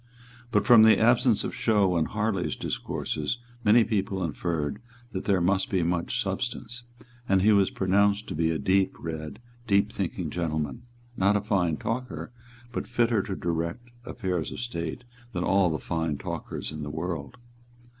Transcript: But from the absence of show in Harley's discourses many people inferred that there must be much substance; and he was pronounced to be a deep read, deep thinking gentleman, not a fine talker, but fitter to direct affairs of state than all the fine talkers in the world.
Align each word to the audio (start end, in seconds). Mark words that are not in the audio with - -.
But 0.49 0.65
from 0.65 0.81
the 0.81 0.97
absence 0.97 1.43
of 1.43 1.53
show 1.53 1.95
in 1.95 2.05
Harley's 2.05 2.55
discourses 2.55 3.37
many 3.63 3.83
people 3.83 4.23
inferred 4.23 4.81
that 5.11 5.25
there 5.25 5.39
must 5.39 5.69
be 5.69 5.83
much 5.83 6.19
substance; 6.19 6.81
and 7.29 7.43
he 7.43 7.51
was 7.51 7.69
pronounced 7.69 8.25
to 8.29 8.33
be 8.33 8.49
a 8.49 8.57
deep 8.57 8.95
read, 8.97 9.37
deep 9.67 9.91
thinking 9.91 10.31
gentleman, 10.31 10.87
not 11.15 11.35
a 11.37 11.41
fine 11.41 11.77
talker, 11.77 12.31
but 12.71 12.87
fitter 12.87 13.21
to 13.21 13.35
direct 13.35 13.89
affairs 14.03 14.51
of 14.51 14.59
state 14.59 15.03
than 15.33 15.43
all 15.43 15.69
the 15.69 15.77
fine 15.77 16.17
talkers 16.17 16.71
in 16.71 16.81
the 16.81 16.89
world. 16.89 17.37